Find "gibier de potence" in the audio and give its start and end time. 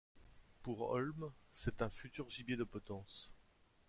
2.27-3.31